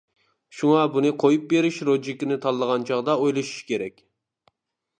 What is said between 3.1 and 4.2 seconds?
ئويلىشىش كېرەك.